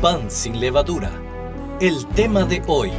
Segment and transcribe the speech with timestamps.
[0.00, 1.12] Pan sin levadura.
[1.78, 2.90] El tema de hoy.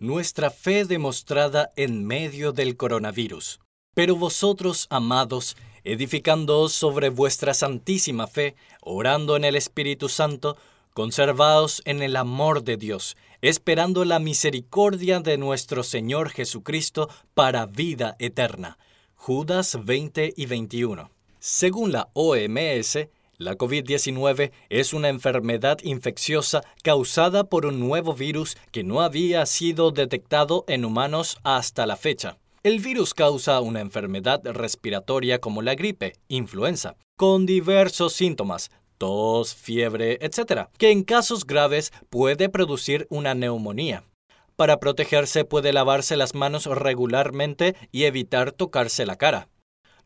[0.00, 3.60] Nuestra fe demostrada en medio del coronavirus.
[3.92, 5.54] Pero vosotros, amados,
[5.84, 10.56] edificándoos sobre vuestra santísima fe, orando en el Espíritu Santo,
[10.94, 18.16] conservaos en el amor de Dios, esperando la misericordia de nuestro Señor Jesucristo para vida
[18.18, 18.78] eterna.
[19.26, 21.10] Judas 20 y 21.
[21.38, 28.84] Según la OMS, la COVID-19 es una enfermedad infecciosa causada por un nuevo virus que
[28.84, 32.36] no había sido detectado en humanos hasta la fecha.
[32.62, 40.18] El virus causa una enfermedad respiratoria como la gripe, influenza, con diversos síntomas, tos, fiebre,
[40.20, 44.04] etc., que en casos graves puede producir una neumonía.
[44.56, 49.48] Para protegerse puede lavarse las manos regularmente y evitar tocarse la cara.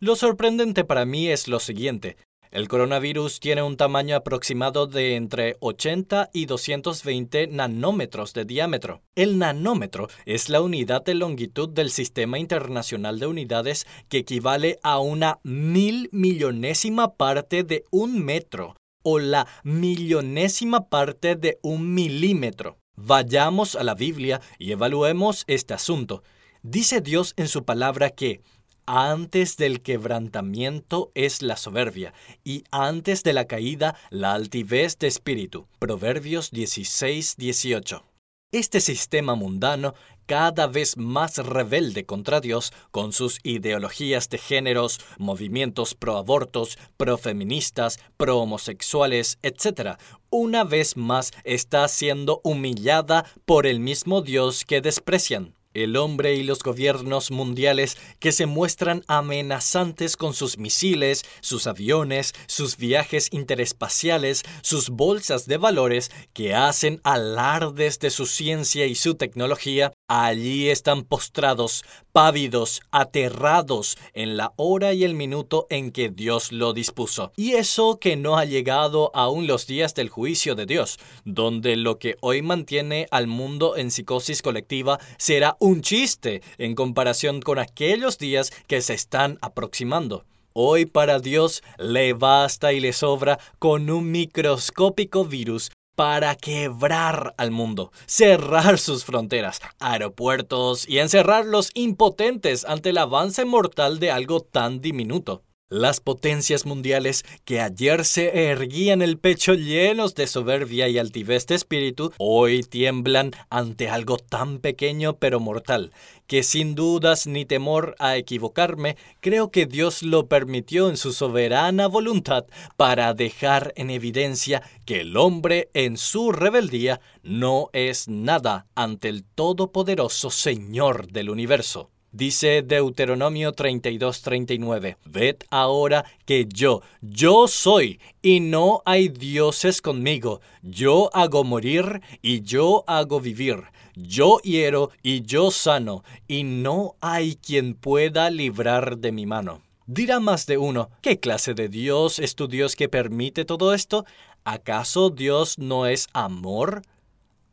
[0.01, 2.17] Lo sorprendente para mí es lo siguiente.
[2.51, 9.03] El coronavirus tiene un tamaño aproximado de entre 80 y 220 nanómetros de diámetro.
[9.15, 14.99] El nanómetro es la unidad de longitud del Sistema Internacional de Unidades que equivale a
[14.99, 22.78] una mil millonésima parte de un metro o la millonésima parte de un milímetro.
[23.01, 26.25] Vayamos a la Biblia y evaluemos este asunto.
[26.63, 28.41] Dice Dios en su palabra que
[28.87, 35.69] antes del quebrantamiento es la soberbia, y antes de la caída la altivez de espíritu.
[35.79, 38.03] Proverbios 16, 18.
[38.51, 39.95] Este sistema mundano,
[40.29, 49.39] cada vez más rebelde contra Dios, con sus ideologías de géneros, movimientos pro-abortos, pro-feministas, pro-homosexuales,
[49.43, 49.97] etc.,
[50.29, 56.43] una vez más está siendo humillada por el mismo Dios que desprecian el hombre y
[56.43, 64.43] los gobiernos mundiales que se muestran amenazantes con sus misiles, sus aviones, sus viajes interespaciales,
[64.63, 71.05] sus bolsas de valores que hacen alardes de su ciencia y su tecnología, allí están
[71.05, 71.85] postrados,
[72.19, 77.31] pávidos, aterrados en la hora y el minuto en que Dios lo dispuso.
[77.37, 82.01] Y eso que no ha llegado aún los días del juicio de Dios, donde lo
[82.01, 88.19] que hoy mantiene al mundo en psicosis colectiva será un chiste en comparación con aquellos
[88.19, 90.25] días que se están aproximando.
[90.55, 97.51] Hoy para Dios le basta y le sobra con un microscópico virus para quebrar al
[97.51, 104.81] mundo, cerrar sus fronteras, aeropuertos y encerrarlos impotentes ante el avance mortal de algo tan
[104.81, 105.43] diminuto.
[105.71, 111.57] Las potencias mundiales que ayer se erguían el pecho llenos de soberbia y altivez de
[111.57, 115.93] espíritu, hoy tiemblan ante algo tan pequeño pero mortal,
[116.27, 121.87] que sin dudas ni temor a equivocarme, creo que Dios lo permitió en su soberana
[121.87, 122.47] voluntad
[122.79, 129.23] para dejar en evidencia que el hombre en su rebeldía no es nada ante el
[129.23, 131.91] todopoderoso Señor del universo.
[132.13, 140.41] Dice Deuteronomio 32:39, Ved ahora que yo, yo soy, y no hay dioses conmigo.
[140.63, 143.65] Yo hago morir y yo hago vivir.
[143.95, 149.61] Yo hiero y yo sano, y no hay quien pueda librar de mi mano.
[149.87, 154.07] Dirá más de uno, ¿qué clase de Dios es tu Dios que permite todo esto?
[154.45, 156.83] ¿Acaso Dios no es amor?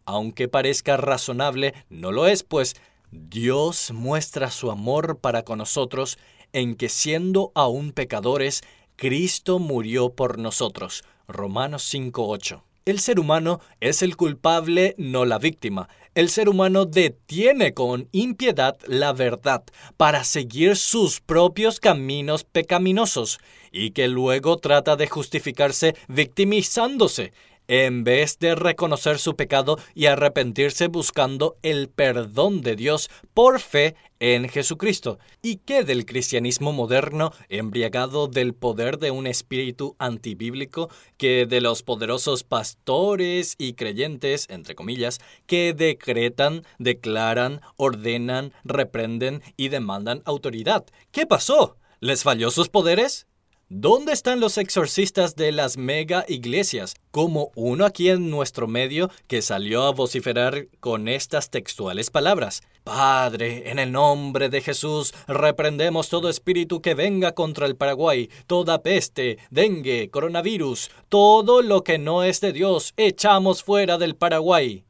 [0.05, 2.75] Aunque parezca razonable, no lo es, pues
[3.11, 6.17] Dios muestra su amor para con nosotros
[6.53, 8.61] en que siendo aún pecadores,
[8.95, 11.03] Cristo murió por nosotros.
[11.27, 12.61] Romanos 5.8.
[12.85, 15.89] El ser humano es el culpable, no la víctima.
[16.13, 19.63] El ser humano detiene con impiedad la verdad
[19.97, 23.39] para seguir sus propios caminos pecaminosos
[23.71, 27.33] y que luego trata de justificarse victimizándose
[27.67, 33.95] en vez de reconocer su pecado y arrepentirse buscando el perdón de Dios por fe
[34.19, 35.19] en Jesucristo.
[35.41, 41.83] ¿Y qué del cristianismo moderno, embriagado del poder de un espíritu antibíblico, que de los
[41.83, 50.85] poderosos pastores y creyentes, entre comillas, que decretan, declaran, ordenan, reprenden y demandan autoridad?
[51.11, 51.77] ¿Qué pasó?
[51.99, 53.27] ¿Les falló sus poderes?
[53.67, 56.93] ¿Dónde están los exorcistas de las mega iglesias?
[57.09, 62.61] Como uno aquí en nuestro medio que salió a vociferar con estas textuales palabras.
[62.83, 68.83] Padre, en el nombre de Jesús, reprendemos todo espíritu que venga contra el Paraguay, toda
[68.83, 74.85] peste, dengue, coronavirus, todo lo que no es de Dios, echamos fuera del Paraguay.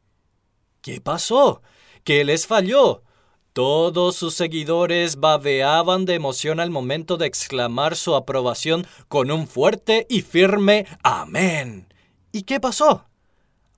[0.81, 1.61] ¿Qué pasó?
[2.03, 3.04] ¿Qué les falló?
[3.55, 10.05] Todos sus seguidores babeaban de emoción al momento de exclamar su aprobación con un fuerte
[10.09, 11.87] y firme Amén.
[12.33, 13.05] ¿Y qué pasó?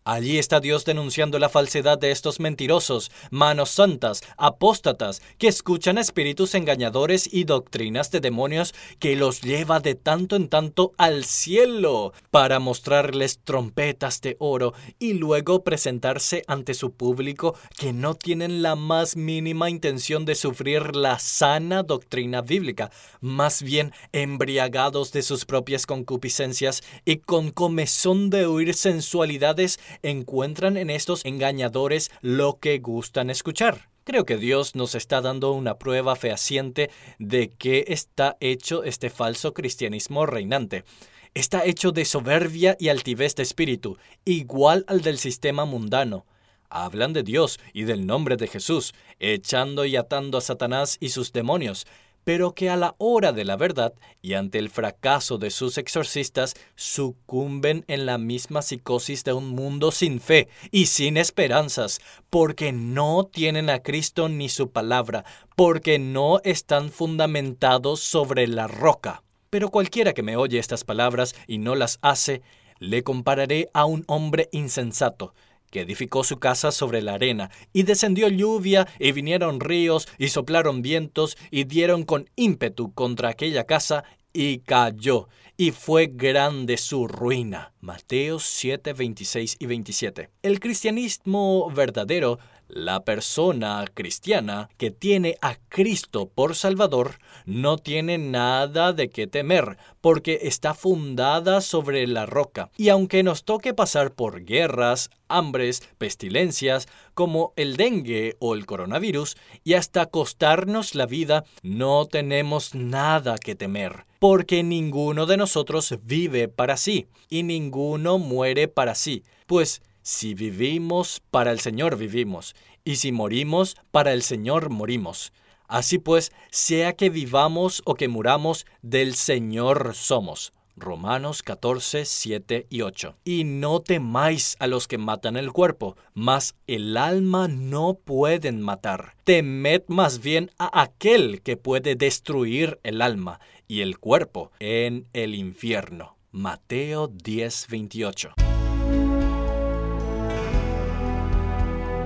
[0.09, 6.55] Allí está Dios denunciando la falsedad de estos mentirosos, manos santas, apóstatas, que escuchan espíritus
[6.55, 12.59] engañadores y doctrinas de demonios que los lleva de tanto en tanto al cielo para
[12.59, 19.17] mostrarles trompetas de oro y luego presentarse ante su público que no tienen la más
[19.17, 26.81] mínima intención de sufrir la sana doctrina bíblica, más bien embriagados de sus propias concupiscencias
[27.03, 33.89] y con comezón de oír sensualidades encuentran en estos engañadores lo que gustan escuchar.
[34.03, 36.89] Creo que Dios nos está dando una prueba fehaciente
[37.19, 40.85] de que está hecho este falso cristianismo reinante.
[41.33, 46.25] Está hecho de soberbia y altivez de espíritu, igual al del sistema mundano.
[46.69, 51.33] Hablan de Dios y del nombre de Jesús, echando y atando a Satanás y sus
[51.33, 51.85] demonios,
[52.27, 56.55] pero que a la hora de la verdad y ante el fracaso de sus exorcistas
[56.75, 63.23] sucumben en la misma psicosis de un mundo sin fe y sin esperanzas, porque no
[63.23, 65.23] tienen a Cristo ni su palabra,
[65.55, 69.23] porque no están fundamentados sobre la roca.
[69.49, 72.41] Pero cualquiera que me oye estas palabras y no las hace,
[72.79, 75.33] le compararé a un hombre insensato,
[75.79, 81.37] edificó su casa sobre la arena, y descendió lluvia, y vinieron ríos, y soplaron vientos,
[81.51, 84.03] y dieron con ímpetu contra aquella casa,
[84.33, 87.73] y cayó, y fue grande su ruina.
[87.81, 90.29] Mateo 7, 26 y 27.
[90.43, 92.37] El cristianismo verdadero
[92.67, 99.77] la persona cristiana que tiene a Cristo por Salvador no tiene nada de qué temer,
[100.01, 102.69] porque está fundada sobre la roca.
[102.77, 109.37] Y aunque nos toque pasar por guerras, hambres, pestilencias, como el dengue o el coronavirus,
[109.63, 116.47] y hasta costarnos la vida, no tenemos nada que temer, porque ninguno de nosotros vive
[116.47, 122.55] para sí, y ninguno muere para sí, pues si vivimos, para el Señor vivimos,
[122.85, 125.33] y si morimos, para el Señor morimos.
[125.67, 130.53] Así pues, sea que vivamos o que muramos, del Señor somos.
[130.77, 133.17] Romanos 14, 7 y 8.
[133.25, 139.15] Y no temáis a los que matan el cuerpo, mas el alma no pueden matar.
[139.25, 145.35] Temed más bien a aquel que puede destruir el alma y el cuerpo en el
[145.35, 146.15] infierno.
[146.31, 148.46] Mateo 10, 28.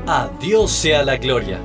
[0.07, 1.59] A Dios sea la gloria.